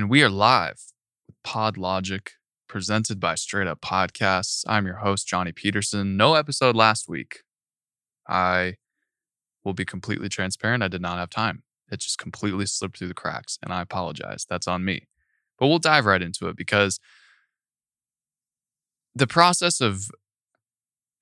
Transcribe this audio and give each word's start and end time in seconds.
And 0.00 0.08
we 0.08 0.22
are 0.22 0.30
live 0.30 0.80
with 1.26 1.36
Pod 1.44 1.76
Logic, 1.76 2.32
presented 2.66 3.20
by 3.20 3.34
Straight 3.34 3.66
Up 3.66 3.82
Podcasts. 3.82 4.64
I'm 4.66 4.86
your 4.86 4.96
host, 4.96 5.28
Johnny 5.28 5.52
Peterson. 5.52 6.16
No 6.16 6.36
episode 6.36 6.74
last 6.74 7.06
week. 7.06 7.42
I 8.26 8.76
will 9.62 9.74
be 9.74 9.84
completely 9.84 10.30
transparent. 10.30 10.82
I 10.82 10.88
did 10.88 11.02
not 11.02 11.18
have 11.18 11.28
time. 11.28 11.64
It 11.92 12.00
just 12.00 12.16
completely 12.16 12.64
slipped 12.64 12.96
through 12.96 13.08
the 13.08 13.14
cracks, 13.14 13.58
and 13.62 13.74
I 13.74 13.82
apologize. 13.82 14.46
That's 14.48 14.66
on 14.66 14.86
me. 14.86 15.06
But 15.58 15.66
we'll 15.66 15.78
dive 15.78 16.06
right 16.06 16.22
into 16.22 16.48
it 16.48 16.56
because 16.56 16.98
the 19.14 19.26
process 19.26 19.82
of 19.82 20.04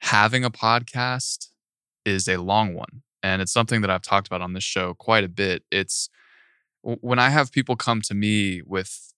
having 0.02 0.45
a 0.45 0.52
podcast 0.52 1.48
is 2.04 2.29
a 2.29 2.36
long 2.36 2.74
one. 2.74 3.02
And 3.24 3.42
it's 3.42 3.52
something 3.52 3.80
that 3.80 3.90
I've 3.90 4.02
talked 4.02 4.29
about 4.29 4.40
on 4.40 4.52
this 4.52 4.62
show 4.62 4.95
quite 4.95 5.24
a 5.24 5.29
bit. 5.29 5.64
It's 5.72 6.08
when 6.82 7.18
I 7.18 7.30
have 7.30 7.52
people 7.52 7.76
come 7.76 8.00
to 8.02 8.14
me 8.14 8.62
with 8.62 9.12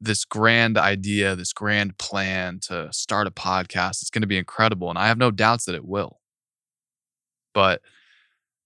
this 0.00 0.24
grand 0.24 0.78
idea, 0.78 1.34
this 1.34 1.52
grand 1.52 1.98
plan 1.98 2.60
to 2.62 2.92
start 2.92 3.26
a 3.26 3.30
podcast, 3.30 4.02
it's 4.02 4.10
going 4.10 4.22
to 4.22 4.28
be 4.28 4.38
incredible. 4.38 4.90
And 4.90 4.98
I 4.98 5.08
have 5.08 5.18
no 5.18 5.30
doubts 5.30 5.64
that 5.64 5.74
it 5.74 5.84
will. 5.84 6.20
But 7.52 7.82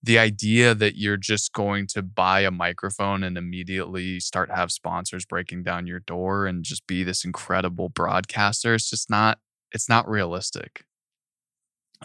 the 0.03 0.19
idea 0.19 0.75
that 0.75 0.97
you're 0.97 1.17
just 1.17 1.53
going 1.53 1.87
to 1.87 2.03
buy 2.03 2.41
a 2.41 2.51
microphone 2.51 3.23
and 3.23 3.37
immediately 3.37 4.19
start 4.19 4.51
have 4.51 4.71
sponsors 4.71 5.25
breaking 5.25 5.63
down 5.63 5.87
your 5.87 6.01
door 6.01 6.45
and 6.45 6.63
just 6.63 6.85
be 6.85 7.03
this 7.03 7.23
incredible 7.23 7.89
broadcaster, 7.89 8.73
it's 8.73 8.89
just 8.89 9.09
not, 9.09 9.39
it's 9.71 9.87
not 9.87 10.07
realistic. 10.07 10.83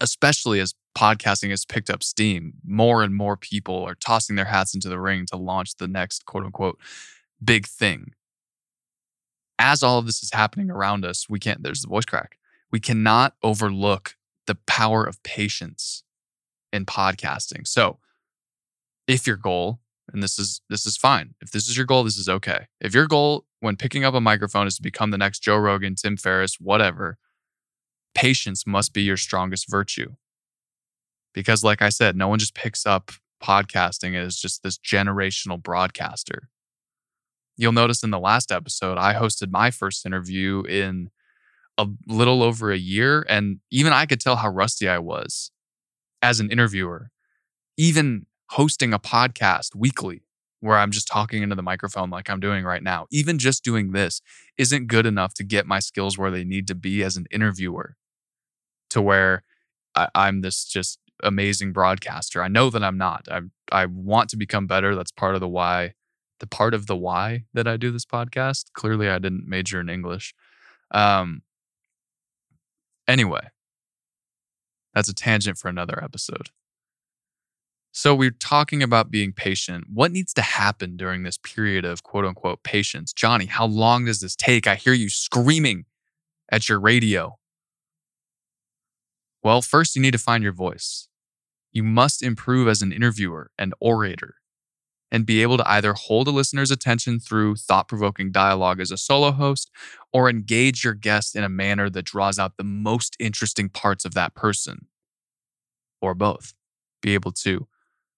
Especially 0.01 0.61
as 0.61 0.75
podcasting 0.97 1.51
has 1.51 1.65
picked 1.65 1.91
up 1.91 2.03
steam. 2.03 2.55
More 2.65 3.03
and 3.03 3.15
more 3.15 3.37
people 3.37 3.85
are 3.85 3.95
tossing 3.95 4.37
their 4.37 4.47
hats 4.47 4.75
into 4.75 4.89
the 4.89 5.01
ring 5.01 5.27
to 5.27 5.37
launch 5.37 5.77
the 5.77 5.89
next 5.89 6.27
quote 6.27 6.45
unquote 6.45 6.79
big 7.43 7.67
thing. 7.67 8.13
As 9.59 9.83
all 9.83 9.99
of 9.99 10.07
this 10.07 10.23
is 10.23 10.33
happening 10.33 10.71
around 10.71 11.05
us, 11.05 11.29
we 11.29 11.39
can't, 11.39 11.63
there's 11.63 11.83
the 11.83 11.89
voice 11.89 12.05
crack. 12.05 12.39
We 12.71 12.81
cannot 12.81 13.35
overlook 13.43 14.17
the 14.47 14.57
power 14.67 15.05
of 15.05 15.23
patience 15.23 16.05
in 16.73 16.87
podcasting. 16.87 17.67
So, 17.67 17.99
if 19.07 19.27
your 19.27 19.37
goal, 19.37 19.81
and 20.13 20.23
this 20.23 20.39
is 20.39 20.61
this 20.69 20.87
is 20.87 20.97
fine. 20.97 21.35
If 21.41 21.51
this 21.51 21.69
is 21.69 21.77
your 21.77 21.87
goal, 21.87 22.05
this 22.05 22.19
is 22.19 22.29
okay. 22.29 22.67
If 22.81 22.95
your 22.95 23.07
goal 23.07 23.45
when 23.61 23.77
picking 23.77 24.05
up 24.05 24.15
a 24.15 24.21
microphone 24.21 24.67
is 24.67 24.77
to 24.77 24.83
become 24.83 25.11
the 25.11 25.19
next 25.19 25.41
Joe 25.41 25.57
Rogan, 25.57 25.95
Tim 25.95 26.17
Ferriss, 26.17 26.57
whatever, 26.61 27.19
patience 28.19 28.67
must 28.67 28.93
be 28.93 29.03
your 29.03 29.17
strongest 29.17 29.71
virtue. 29.71 30.15
Because 31.33 31.63
like 31.63 31.81
i 31.81 31.89
said 31.89 32.17
no 32.17 32.27
one 32.27 32.41
just 32.41 32.55
picks 32.55 32.85
up 32.85 33.13
podcasting 33.41 34.17
as 34.17 34.37
just 34.37 34.65
this 34.65 34.77
generational 34.77 35.63
broadcaster. 35.63 36.49
You'll 37.57 37.71
notice 37.73 38.03
in 38.03 38.11
the 38.11 38.19
last 38.19 38.51
episode 38.51 38.99
i 38.99 39.15
hosted 39.15 39.53
my 39.53 39.71
first 39.71 40.05
interview 40.05 40.65
in 40.69 41.11
a 41.77 41.87
little 42.09 42.43
over 42.43 42.73
a 42.73 42.77
year 42.77 43.25
and 43.29 43.61
even 43.71 43.93
i 43.93 44.05
could 44.05 44.21
tell 44.21 44.37
how 44.37 44.49
rusty 44.49 44.89
i 44.89 44.99
was 44.99 45.53
as 46.21 46.41
an 46.41 46.51
interviewer 46.51 47.11
even 47.77 48.27
hosting 48.51 48.93
a 48.93 48.99
podcast 48.99 49.77
weekly 49.77 50.25
where 50.59 50.77
i'm 50.79 50.91
just 50.91 51.07
talking 51.07 51.45
into 51.45 51.55
the 51.55 51.63
microphone 51.63 52.11
like 52.11 52.29
i'm 52.29 52.41
doing 52.41 52.65
right 52.65 52.83
now 52.83 53.07
even 53.13 53.39
just 53.39 53.63
doing 53.63 53.93
this 53.93 54.21
isn't 54.57 54.89
good 54.89 55.07
enough 55.07 55.35
to 55.35 55.45
get 55.45 55.67
my 55.67 55.79
skills 55.79 56.19
where 56.19 56.33
they 56.33 56.45
need 56.45 56.67
to 56.67 56.75
be 56.75 57.05
as 57.05 57.17
an 57.17 57.27
interviewer 57.31 57.97
to 58.91 59.03
where 59.03 59.43
I, 59.95 60.09
i'm 60.15 60.41
this 60.41 60.65
just 60.65 60.99
amazing 61.23 61.73
broadcaster. 61.73 62.43
I 62.43 62.49
know 62.49 62.71
that 62.71 62.83
I'm 62.83 62.99
not. 62.99 63.29
I 63.31 63.41
I 63.71 63.87
want 63.87 64.31
to 64.31 64.37
become 64.37 64.67
better. 64.67 64.95
That's 64.95 65.13
part 65.13 65.35
of 65.35 65.41
the 65.41 65.49
why, 65.49 65.95
the 66.41 66.47
part 66.47 66.75
of 66.75 66.87
the 66.87 66.97
why 66.97 67.45
that 67.55 67.67
I 67.67 67.77
do 67.77 67.91
this 67.91 68.05
podcast. 68.05 68.73
Clearly, 68.73 69.09
I 69.09 69.19
didn't 69.19 69.47
major 69.47 69.81
in 69.81 69.89
English. 69.89 70.35
Um. 70.91 71.43
Anyway, 73.07 73.49
that's 74.95 75.09
a 75.09 75.15
tangent 75.15 75.59
for 75.59 75.69
another 75.69 76.03
episode. 76.03 76.51
So 77.91 78.15
we're 78.15 78.31
talking 78.31 78.83
about 78.83 79.11
being 79.11 79.33
patient. 79.33 79.87
What 79.93 80.13
needs 80.13 80.33
to 80.35 80.43
happen 80.43 80.97
during 80.97 81.23
this 81.23 81.39
period 81.39 81.85
of 81.85 82.03
quote 82.03 82.25
unquote 82.25 82.63
patience? 82.63 83.13
Johnny, 83.13 83.47
how 83.47 83.67
long 83.67 84.05
does 84.05 84.21
this 84.21 84.37
take? 84.37 84.67
I 84.67 84.77
hear 84.77 84.93
you 84.93 85.09
screaming 85.09 85.87
at 86.53 86.69
your 86.69 86.79
radio. 86.79 87.38
Well, 89.43 89.63
first, 89.63 89.97
you 89.97 90.03
need 90.03 90.13
to 90.13 90.19
find 90.19 90.43
your 90.43 90.53
voice. 90.53 91.09
You 91.73 91.83
must 91.83 92.23
improve 92.23 92.69
as 92.69 92.83
an 92.83 92.93
interviewer 92.93 93.51
and 93.59 93.75
orator 93.81 94.37
and 95.13 95.27
be 95.27 95.43
able 95.43 95.59
to 95.59 95.71
either 95.71 95.95
hold 95.95 96.29
a 96.29 96.33
listener's 96.33 96.71
attention 96.71 97.21
through 97.21 97.57
thought 97.57 97.89
provoking 97.89 98.33
dialogue 98.33 98.81
as 98.81 98.91
a 98.91 98.97
solo 98.99 99.33
host 99.33 99.71
or 100.13 100.29
engage 100.31 100.85
your 100.85 100.95
guest 100.95 101.37
in 101.37 101.45
a 101.45 101.49
manner 101.49 101.91
that 101.91 102.05
draws 102.07 102.39
out 102.39 102.57
the 102.57 102.65
most 102.65 103.17
interesting 103.21 103.69
parts 103.69 104.05
of 104.05 104.15
that 104.15 104.35
person, 104.35 104.87
or 106.01 106.15
both. 106.15 106.55
Be 107.03 107.15
able 107.15 107.33
to, 107.33 107.67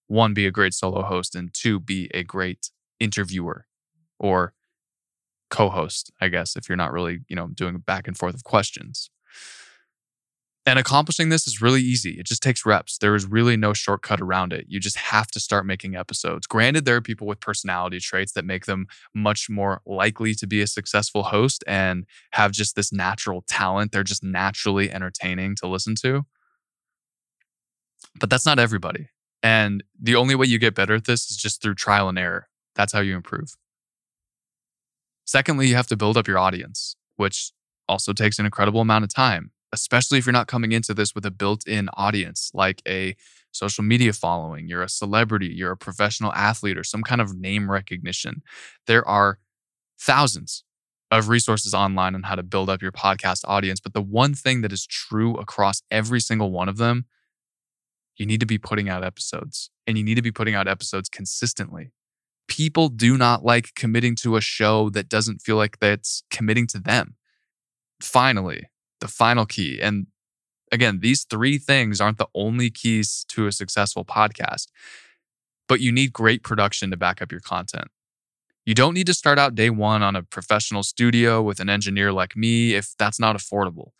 one, 0.09 0.35
be 0.35 0.47
a 0.47 0.51
great 0.51 0.75
solo 0.75 1.03
host, 1.03 1.35
and 1.35 1.53
two, 1.55 1.81
be 1.81 2.11
a 2.15 2.25
great 2.25 2.71
interviewer 3.01 3.67
or 4.19 4.55
co 5.51 5.71
host, 5.71 6.13
I 6.21 6.29
guess, 6.29 6.57
if 6.57 6.69
you're 6.69 6.77
not 6.77 6.93
really, 6.93 7.21
you 7.29 7.37
know, 7.37 7.49
doing 7.49 7.79
back 7.79 8.09
and 8.09 8.17
forth 8.17 8.35
of 8.35 8.45
questions. 8.45 9.11
And 10.67 10.79
accomplishing 10.79 11.31
this 11.31 11.47
is 11.47 11.63
really 11.63 11.81
easy. 11.81 12.19
It 12.19 12.27
just 12.27 12.43
takes 12.43 12.67
reps. 12.67 12.99
There 12.99 13.15
is 13.15 13.25
really 13.25 13.57
no 13.57 13.73
shortcut 13.73 14.21
around 14.21 14.53
it. 14.53 14.67
You 14.69 14.79
just 14.79 14.97
have 14.97 15.29
to 15.29 15.41
start 15.41 15.65
making 15.65 15.97
episodes. 15.97 16.47
Granted, 16.47 16.85
there 16.85 16.97
are 16.97 17.01
people 17.01 17.27
with 17.27 17.41
personality 17.41 17.99
traits 17.99 18.33
that 18.33 18.45
make 18.45 18.67
them 18.67 18.87
much 19.15 19.49
more 19.49 19.81
likely 19.87 20.35
to 20.35 20.47
be 20.47 20.61
a 20.61 20.67
successful 20.67 21.25
host 21.25 21.65
and 21.67 22.05
have 22.33 22.53
just 22.53 22.77
this 22.77 22.93
natural 22.93 23.43
talent. 23.49 23.91
They're 23.91 24.05
just 24.05 24.23
naturally 24.23 24.93
entertaining 24.93 25.57
to 25.57 25.67
listen 25.67 25.95
to. 26.03 26.27
But 28.19 28.29
that's 28.29 28.47
not 28.47 28.59
everybody. 28.59 29.09
And 29.43 29.83
the 29.99 30.17
only 30.17 30.35
way 30.35 30.47
you 30.47 30.59
get 30.59 30.75
better 30.75 30.95
at 30.95 31.07
this 31.07 31.31
is 31.31 31.39
just 31.39 31.63
through 31.63 31.77
trial 31.77 32.09
and 32.11 32.19
error. 32.19 32.49
That's 32.75 32.93
how 32.93 33.01
you 33.01 33.17
improve. 33.17 33.57
Secondly, 35.25 35.69
you 35.69 35.77
have 35.77 35.87
to 35.87 35.97
build 35.97 36.19
up 36.19 36.29
your 36.29 36.39
audience, 36.39 36.97
which 37.17 37.53
also 37.89 38.13
takes 38.13 38.39
an 38.39 38.45
incredible 38.45 38.83
amount 38.83 39.05
of 39.05 39.15
time 39.15 39.53
especially 39.73 40.19
if 40.19 40.27
you're 40.27 40.33
not 40.33 40.47
coming 40.47 40.73
into 40.73 40.95
this 40.95 41.15
with 41.15 41.25
a 41.25 41.31
built 41.31 41.67
in 41.67 41.89
audience 41.95 42.51
like 42.55 42.83
a 42.87 43.17
social 43.53 43.85
media 43.85 44.13
following, 44.13 44.69
you're 44.69 44.83
a 44.83 44.89
celebrity, 44.89 45.49
you're 45.49 45.73
a 45.73 45.77
professional 45.77 46.33
athlete, 46.33 46.79
or 46.79 46.85
some 46.85 47.03
kind 47.03 47.21
of 47.21 47.37
name 47.37 47.71
recognition. 47.71 48.43
There 48.87 49.07
are 49.09 49.39
thousands 49.99 50.65
of 51.11 51.29
resources 51.29 51.75
online 51.75 52.15
on 52.15 52.23
how 52.23 52.37
to 52.37 52.43
build 52.43 52.71
up 52.71 52.83
your 52.83 52.93
podcast 52.93 53.45
audience. 53.47 53.81
But 53.81 53.95
the 53.95 54.03
one 54.03 54.35
thing 54.35 54.61
that 54.63 54.73
is 54.73 54.87
true 54.87 55.37
across 55.37 55.83
every 55.91 56.21
single 56.21 56.53
one 56.53 56.69
of 56.69 56.77
them, 56.77 57.07
you 58.17 58.27
need 58.27 58.41
to 58.41 58.47
be 58.47 58.59
putting 58.59 58.89
out 58.89 59.03
episodes 59.03 59.71
and 59.87 59.99
you 59.99 60.05
need 60.05 60.15
to 60.15 60.23
be 60.23 60.31
putting 60.31 60.55
out 60.55 60.69
episodes 60.69 61.09
consistently. 61.09 61.91
People 62.47 62.89
do 62.89 63.17
not 63.17 63.45
like 63.45 63.75
committing 63.75 64.15
to 64.17 64.37
a 64.37 64.41
show 64.41 64.91
that 64.91 65.09
doesn't 65.09 65.41
feel 65.41 65.57
like 65.57 65.79
that's 65.81 66.23
committing 66.31 66.67
to 66.69 66.79
them. 66.79 67.17
Finally, 68.01 68.70
the 69.01 69.09
final 69.09 69.47
key. 69.47 69.81
And 69.81 70.07
again, 70.73 71.01
these 71.01 71.25
three 71.25 71.59
things 71.59 72.01
aren't 72.01 72.19
the 72.19 72.29
only 72.35 72.71
keys 72.71 73.25
to 73.29 73.47
a 73.47 73.53
successful 73.53 74.05
podcast, 74.05 74.69
but 75.69 75.81
you 75.81 75.93
need 75.93 76.13
great 76.13 76.43
production 76.43 76.91
to 76.91 76.97
back 76.97 77.21
up 77.21 77.33
your 77.33 77.41
content. 77.41 77.89
You 78.67 78.75
don't 78.75 78.95
need 78.95 79.07
to 79.07 79.15
start 79.15 79.39
out 79.39 79.55
day 79.55 79.71
one 79.71 80.03
on 80.03 80.15
a 80.15 80.23
professional 80.23 80.83
studio 80.83 81.43
with 81.43 81.61
an 81.61 81.71
engineer 81.71 82.13
like 82.13 82.37
me 82.37 82.75
if 82.75 82.95
that's 82.99 83.19
not 83.19 83.37
affordable. 83.37 83.91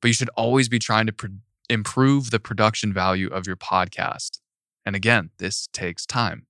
But 0.00 0.08
you 0.08 0.14
should 0.14 0.30
always 0.36 0.68
be 0.68 0.78
trying 0.78 1.06
to 1.06 1.12
pro- 1.12 1.30
improve 1.70 2.30
the 2.30 2.38
production 2.38 2.92
value 2.92 3.28
of 3.28 3.46
your 3.46 3.56
podcast. 3.56 4.40
And 4.84 4.94
again, 4.94 5.30
this 5.38 5.66
takes 5.72 6.04
time. 6.04 6.46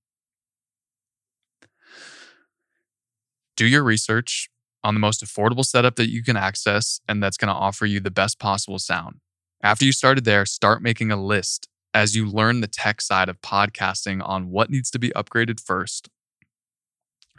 Do 3.55 3.65
your 3.65 3.83
research, 3.83 4.49
on 4.85 4.93
the 4.93 4.99
most 4.99 5.25
affordable 5.25 5.65
setup 5.65 5.95
that 5.95 6.11
you 6.11 6.21
can 6.21 6.37
access 6.37 7.01
and 7.09 7.21
that's 7.21 7.37
going 7.37 7.47
to 7.47 7.59
offer 7.59 7.87
you 7.87 7.99
the 7.99 8.11
best 8.11 8.37
possible 8.37 8.77
sound. 8.77 9.15
After 9.63 9.83
you 9.83 9.91
started 9.91 10.25
there, 10.25 10.45
start 10.45 10.83
making 10.83 11.11
a 11.11 11.21
list 11.21 11.67
as 11.91 12.15
you 12.15 12.27
learn 12.27 12.61
the 12.61 12.67
tech 12.67 13.01
side 13.01 13.27
of 13.27 13.41
podcasting 13.41 14.21
on 14.23 14.51
what 14.51 14.69
needs 14.69 14.91
to 14.91 14.99
be 14.99 15.09
upgraded 15.09 15.59
first. 15.59 16.09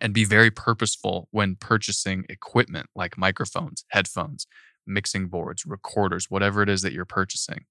And 0.01 0.13
be 0.13 0.25
very 0.25 0.51
purposeful 0.51 1.29
when 1.31 1.55
purchasing 1.55 2.27
equipment 2.29 2.89
like 2.97 3.17
microphones, 3.17 3.85
headphones, 3.91 4.47
mixing 4.85 5.29
boards, 5.29 5.65
recorders, 5.65 6.29
whatever 6.29 6.63
it 6.63 6.69
is 6.69 6.83
that 6.83 6.93
you're 6.93 7.05
purchasing. 7.05 7.65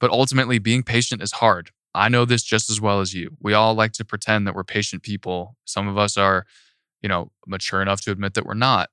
But 0.00 0.10
ultimately, 0.10 0.58
being 0.58 0.82
patient 0.82 1.22
is 1.22 1.32
hard. 1.32 1.70
I 1.94 2.08
know 2.08 2.24
this 2.24 2.42
just 2.42 2.70
as 2.70 2.80
well 2.80 3.00
as 3.00 3.14
you. 3.14 3.36
We 3.40 3.52
all 3.52 3.74
like 3.74 3.92
to 3.92 4.04
pretend 4.04 4.46
that 4.46 4.54
we're 4.54 4.64
patient 4.64 5.02
people. 5.02 5.56
Some 5.66 5.86
of 5.86 5.98
us 5.98 6.16
are 6.16 6.46
you 7.02 7.08
know, 7.08 7.30
mature 7.46 7.82
enough 7.82 8.00
to 8.02 8.10
admit 8.10 8.34
that 8.34 8.46
we're 8.46 8.54
not. 8.54 8.90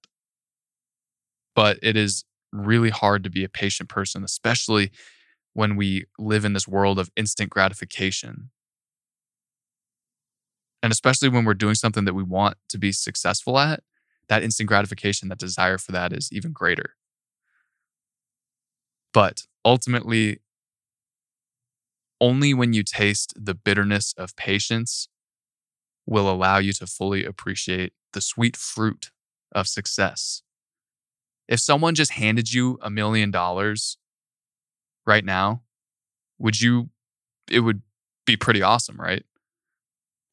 But 1.55 1.79
it 1.81 1.95
is 1.95 2.25
really 2.51 2.89
hard 2.89 3.23
to 3.23 3.29
be 3.29 3.43
a 3.43 3.49
patient 3.49 3.89
person, 3.89 4.23
especially 4.23 4.91
when 5.53 5.75
we 5.75 6.05
live 6.19 6.45
in 6.45 6.53
this 6.53 6.67
world 6.67 6.99
of 6.99 7.09
instant 7.15 7.49
gratification. 7.49 8.49
And 10.83 10.91
especially 10.91 11.29
when 11.29 11.45
we're 11.45 11.53
doing 11.53 11.75
something 11.75 12.05
that 12.05 12.13
we 12.13 12.23
want 12.23 12.57
to 12.69 12.77
be 12.77 12.91
successful 12.91 13.57
at, 13.57 13.81
that 14.27 14.43
instant 14.43 14.67
gratification, 14.67 15.29
that 15.29 15.39
desire 15.39 15.77
for 15.77 15.91
that 15.93 16.13
is 16.13 16.29
even 16.31 16.51
greater. 16.51 16.95
But 19.13 19.43
ultimately, 19.63 20.41
only 22.19 22.53
when 22.53 22.73
you 22.73 22.83
taste 22.83 23.33
the 23.35 23.55
bitterness 23.55 24.13
of 24.17 24.35
patience 24.35 25.07
will 26.05 26.29
allow 26.29 26.57
you 26.57 26.73
to 26.73 26.87
fully 26.87 27.25
appreciate 27.25 27.93
the 28.13 28.21
sweet 28.21 28.55
fruit 28.55 29.11
of 29.53 29.67
success. 29.67 30.43
If 31.47 31.59
someone 31.59 31.95
just 31.95 32.13
handed 32.13 32.53
you 32.53 32.79
a 32.81 32.89
million 32.89 33.31
dollars 33.31 33.97
right 35.05 35.23
now, 35.23 35.63
would 36.37 36.61
you, 36.61 36.89
it 37.49 37.61
would 37.61 37.81
be 38.25 38.35
pretty 38.35 38.61
awesome, 38.61 38.97
right? 38.99 39.23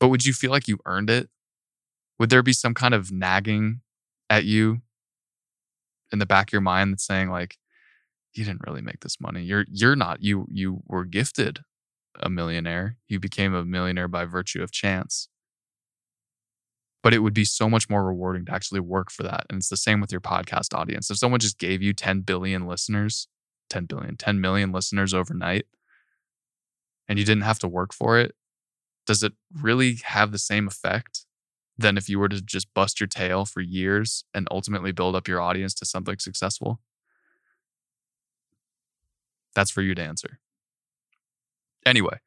But 0.00 0.08
would 0.08 0.24
you 0.24 0.32
feel 0.32 0.50
like 0.50 0.68
you 0.68 0.78
earned 0.84 1.10
it? 1.10 1.28
Would 2.18 2.30
there 2.30 2.42
be 2.42 2.52
some 2.52 2.74
kind 2.74 2.94
of 2.94 3.12
nagging 3.12 3.80
at 4.30 4.44
you 4.44 4.82
in 6.12 6.18
the 6.18 6.26
back 6.26 6.48
of 6.48 6.52
your 6.52 6.60
mind 6.60 6.92
that's 6.92 7.06
saying 7.06 7.30
like, 7.30 7.58
you 8.34 8.44
didn't 8.44 8.62
really 8.66 8.82
make 8.82 9.00
this 9.00 9.20
money. 9.20 9.42
You're 9.42 9.66
you're 9.70 9.96
not 9.96 10.22
you 10.22 10.46
you 10.50 10.82
were 10.86 11.04
gifted 11.04 11.60
a 12.20 12.30
millionaire. 12.30 12.96
You 13.08 13.20
became 13.20 13.54
a 13.54 13.64
millionaire 13.64 14.08
by 14.08 14.24
virtue 14.24 14.62
of 14.62 14.72
chance. 14.72 15.28
But 17.02 17.14
it 17.14 17.18
would 17.18 17.34
be 17.34 17.44
so 17.44 17.68
much 17.68 17.90
more 17.90 18.04
rewarding 18.04 18.44
to 18.46 18.54
actually 18.54 18.80
work 18.80 19.10
for 19.10 19.24
that. 19.24 19.46
And 19.50 19.58
it's 19.58 19.68
the 19.68 19.76
same 19.76 20.00
with 20.00 20.12
your 20.12 20.20
podcast 20.20 20.74
audience. 20.74 21.10
If 21.10 21.18
someone 21.18 21.40
just 21.40 21.58
gave 21.58 21.82
you 21.82 21.92
10 21.92 22.20
billion 22.20 22.66
listeners, 22.66 23.28
10 23.70 23.86
billion, 23.86 24.16
10 24.16 24.40
million 24.40 24.72
listeners 24.72 25.12
overnight, 25.12 25.66
and 27.08 27.18
you 27.18 27.24
didn't 27.24 27.42
have 27.42 27.58
to 27.60 27.68
work 27.68 27.92
for 27.92 28.18
it, 28.18 28.34
does 29.06 29.22
it 29.22 29.32
really 29.60 29.96
have 30.04 30.32
the 30.32 30.38
same 30.38 30.66
effect 30.68 31.26
than 31.78 31.96
if 31.98 32.08
you 32.08 32.18
were 32.18 32.28
to 32.28 32.40
just 32.42 32.72
bust 32.74 33.00
your 33.00 33.06
tail 33.08 33.44
for 33.44 33.60
years 33.60 34.24
and 34.34 34.48
ultimately 34.50 34.92
build 34.92 35.16
up 35.16 35.28
your 35.28 35.40
audience 35.40 35.74
to 35.74 35.84
something 35.86 36.18
successful? 36.18 36.80
That's 39.54 39.70
for 39.70 39.82
you 39.82 39.94
to 39.94 40.02
answer. 40.02 40.38
Anyway, 41.84 42.18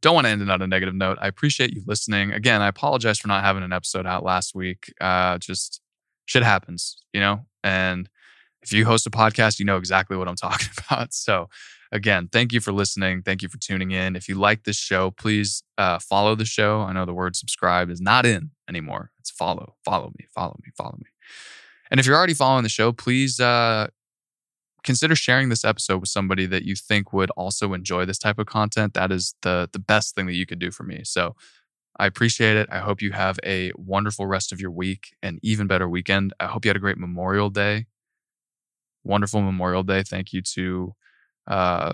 don't 0.00 0.14
want 0.14 0.26
to 0.26 0.30
end 0.30 0.42
it 0.42 0.50
on 0.50 0.62
a 0.62 0.66
negative 0.66 0.94
note. 0.94 1.18
I 1.20 1.28
appreciate 1.28 1.72
you 1.72 1.82
listening. 1.86 2.32
Again, 2.32 2.62
I 2.62 2.68
apologize 2.68 3.18
for 3.18 3.28
not 3.28 3.44
having 3.44 3.62
an 3.62 3.72
episode 3.72 4.06
out 4.06 4.24
last 4.24 4.54
week. 4.54 4.92
Uh, 5.00 5.38
just 5.38 5.80
shit 6.26 6.42
happens, 6.42 7.02
you 7.12 7.20
know? 7.20 7.46
And 7.64 8.08
if 8.62 8.72
you 8.72 8.84
host 8.84 9.06
a 9.06 9.10
podcast, 9.10 9.58
you 9.58 9.64
know 9.64 9.76
exactly 9.76 10.16
what 10.16 10.28
I'm 10.28 10.36
talking 10.36 10.68
about. 10.86 11.12
So, 11.12 11.48
again, 11.90 12.28
thank 12.30 12.52
you 12.52 12.60
for 12.60 12.72
listening. 12.72 13.22
Thank 13.22 13.42
you 13.42 13.48
for 13.48 13.58
tuning 13.58 13.90
in. 13.90 14.14
If 14.14 14.28
you 14.28 14.36
like 14.36 14.64
this 14.64 14.76
show, 14.76 15.10
please 15.10 15.62
uh, 15.76 15.98
follow 15.98 16.34
the 16.34 16.44
show. 16.44 16.82
I 16.82 16.92
know 16.92 17.04
the 17.04 17.14
word 17.14 17.36
subscribe 17.36 17.90
is 17.90 18.00
not 18.00 18.26
in 18.26 18.50
anymore. 18.68 19.10
It's 19.18 19.30
follow, 19.30 19.74
follow 19.84 20.12
me, 20.18 20.26
follow 20.34 20.58
me, 20.64 20.70
follow 20.76 20.96
me. 20.98 21.10
And 21.90 21.98
if 21.98 22.06
you're 22.06 22.16
already 22.16 22.34
following 22.34 22.62
the 22.62 22.68
show, 22.68 22.92
please 22.92 23.40
uh, 23.40 23.88
consider 24.88 25.14
sharing 25.14 25.50
this 25.50 25.66
episode 25.66 25.98
with 25.98 26.08
somebody 26.08 26.46
that 26.46 26.64
you 26.64 26.74
think 26.74 27.12
would 27.12 27.30
also 27.32 27.74
enjoy 27.74 28.06
this 28.06 28.18
type 28.18 28.38
of 28.38 28.46
content. 28.46 28.94
That 28.94 29.12
is 29.12 29.34
the 29.42 29.68
the 29.70 29.78
best 29.78 30.14
thing 30.14 30.26
that 30.26 30.34
you 30.40 30.46
could 30.46 30.58
do 30.58 30.70
for 30.70 30.84
me. 30.84 31.02
So 31.04 31.36
I 31.98 32.06
appreciate 32.06 32.56
it. 32.56 32.68
I 32.72 32.78
hope 32.78 33.02
you 33.02 33.12
have 33.12 33.38
a 33.44 33.70
wonderful 33.76 34.26
rest 34.26 34.50
of 34.50 34.62
your 34.62 34.70
week 34.70 35.14
and 35.22 35.38
even 35.42 35.66
better 35.66 35.88
weekend. 35.88 36.32
I 36.40 36.46
hope 36.46 36.64
you 36.64 36.70
had 36.70 36.76
a 36.76 36.86
great 36.86 36.96
Memorial 36.96 37.50
Day. 37.50 37.86
Wonderful 39.04 39.42
Memorial 39.42 39.82
Day. 39.82 40.02
Thank 40.02 40.32
you 40.32 40.40
to 40.54 40.94
uh, 41.46 41.92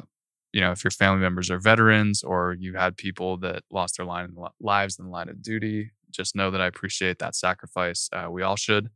you 0.52 0.60
know, 0.60 0.70
if 0.70 0.84
your 0.84 0.92
family 0.92 1.20
members 1.20 1.50
are 1.50 1.58
veterans 1.58 2.22
or 2.22 2.54
you 2.56 2.74
had 2.74 2.96
people 2.96 3.38
that 3.38 3.64
lost 3.72 3.96
their 3.96 4.06
line 4.06 4.26
in 4.26 4.36
lives 4.60 5.00
in 5.00 5.04
the 5.06 5.10
line 5.10 5.28
of 5.28 5.42
duty, 5.42 5.90
just 6.12 6.36
know 6.36 6.52
that 6.52 6.60
I 6.60 6.66
appreciate 6.66 7.18
that 7.18 7.34
sacrifice. 7.34 8.08
Uh, 8.12 8.28
we 8.30 8.42
all 8.42 8.54
should, 8.54 8.88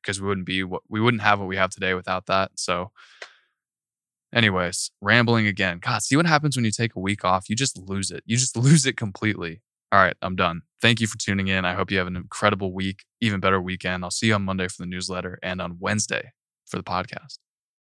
because 0.00 0.22
we 0.22 0.28
wouldn't 0.28 0.46
be 0.46 0.64
what 0.64 0.82
we 0.88 1.02
wouldn't 1.02 1.22
have 1.22 1.38
what 1.38 1.48
we 1.48 1.56
have 1.56 1.70
today 1.70 1.92
without 1.92 2.24
that. 2.26 2.52
So, 2.56 2.92
anyways, 4.34 4.90
rambling 5.00 5.46
again. 5.46 5.78
God, 5.80 6.02
see 6.02 6.16
what 6.16 6.26
happens 6.26 6.56
when 6.56 6.64
you 6.64 6.70
take 6.70 6.94
a 6.96 7.00
week 7.00 7.24
off? 7.24 7.48
You 7.48 7.56
just 7.56 7.78
lose 7.78 8.10
it. 8.10 8.22
You 8.26 8.36
just 8.36 8.56
lose 8.66 8.86
it 8.86 8.96
completely. 8.96 9.60
All 9.90 10.00
right, 10.00 10.16
I'm 10.22 10.36
done. 10.36 10.62
Thank 10.80 11.00
you 11.00 11.06
for 11.06 11.18
tuning 11.18 11.48
in. 11.48 11.64
I 11.64 11.74
hope 11.74 11.90
you 11.90 11.98
have 11.98 12.06
an 12.06 12.16
incredible 12.16 12.72
week, 12.72 13.04
even 13.20 13.40
better 13.40 13.60
weekend. 13.60 14.04
I'll 14.04 14.10
see 14.10 14.28
you 14.28 14.34
on 14.34 14.42
Monday 14.42 14.66
for 14.68 14.82
the 14.82 14.86
newsletter 14.86 15.38
and 15.42 15.60
on 15.60 15.76
Wednesday 15.78 16.32
for 16.66 16.78
the 16.78 16.82
podcast. 16.82 17.36